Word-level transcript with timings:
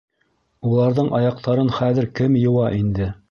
Уларҙың 0.69 1.11
аяҡтарын 1.19 1.71
хәҙер 1.77 2.09
кем 2.21 2.39
йыуа 2.43 2.73
инде? 2.81 3.15